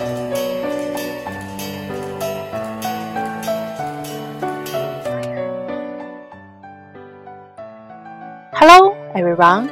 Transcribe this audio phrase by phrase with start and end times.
[0.00, 0.16] Hello,
[9.14, 9.68] everyone.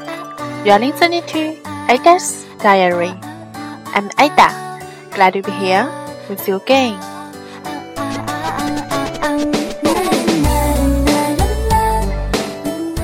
[0.67, 1.57] You are listening to
[1.89, 3.15] Ada's Diary.
[3.95, 4.53] I'm Ada.
[5.13, 5.89] Glad to be here
[6.29, 6.99] with you again.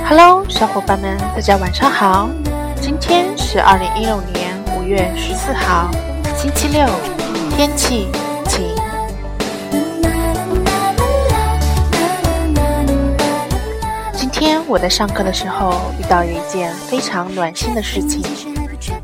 [0.05, 2.29] Hello，小伙伴们，大家晚上好。
[2.83, 5.91] 今天是二零一六年五月十四号，
[6.45, 6.87] 星期六，
[7.57, 8.07] 天气
[8.49, 8.67] 晴。
[14.13, 18.23] 今天我在上课的时候遇到了一件非常暖心的事情，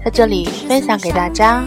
[0.05, 1.65] 在这里分享给大家。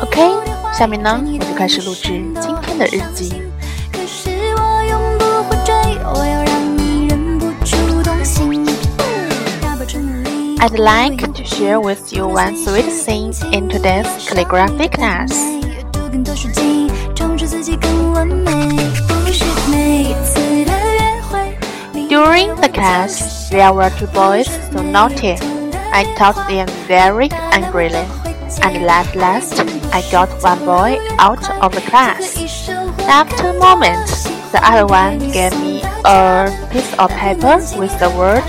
[0.00, 0.32] OK。
[0.72, 3.43] 下面呢，我就开始录制今天的日记。
[10.64, 15.28] I'd like to share with you one sweet thing in today's calligraphy class.
[22.08, 25.36] During the class, there were two boys so naughty.
[25.92, 28.08] I taught them very angrily
[28.64, 29.60] and at last
[29.92, 32.40] I got one boy out of the class.
[33.00, 34.08] After a moment,
[34.50, 38.44] the other one gave me a piece of paper with the word,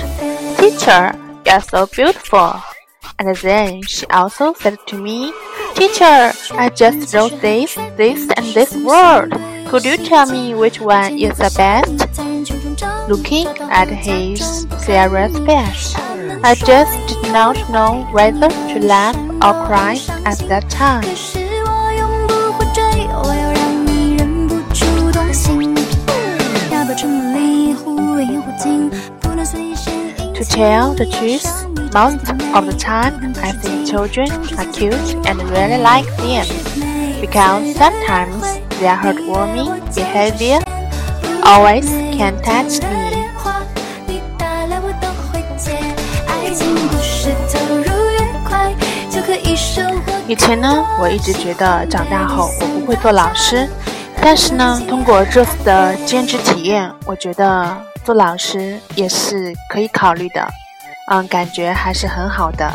[0.58, 1.12] Teacher,
[1.46, 2.62] you're so beautiful.
[3.20, 5.34] And then she also said to me,
[5.76, 9.32] Teacher, I just wrote this, this, and this word.
[9.68, 12.20] Could you tell me which one is the best?
[13.10, 15.96] Looking at his serious face,
[16.44, 21.45] I just did not know whether to laugh or cry at that time.
[30.56, 31.46] Tell the truth,
[31.94, 34.96] most of the time I think children are cute
[35.28, 36.48] and really like them
[37.20, 38.42] because sometimes
[38.80, 40.60] their heartwarming behavior
[41.44, 41.86] always
[42.16, 43.04] can touch me.
[50.28, 53.70] 以前呢，我一直觉得长大后我不会做老师，
[54.22, 60.48] 但是呢，通过这次的兼职体验，我觉得做老师也是可以考虑的，
[61.10, 62.72] 嗯，感觉还是很好的。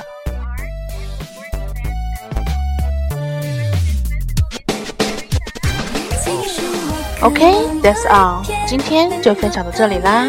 [7.22, 10.26] OK，that's all，今天就分享到这里啦，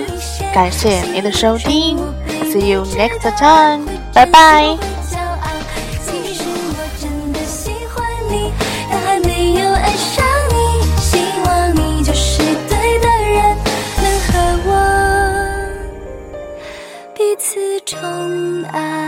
[0.54, 1.98] 感谢您的收听
[2.44, 4.91] ，See you next time，拜拜。
[17.54, 19.01] 此宠爱。